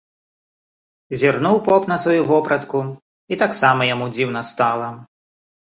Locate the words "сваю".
2.05-2.23